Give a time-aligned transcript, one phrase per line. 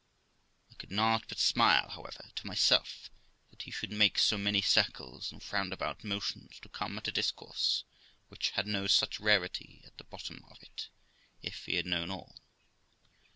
[0.71, 3.11] I could not but smile, however, to myself
[3.51, 7.83] that he should make so many circles and roundabout motions to come at a discourse
[8.27, 10.89] which had no such rarity at the bottom of it,
[11.43, 12.35] if he had known all.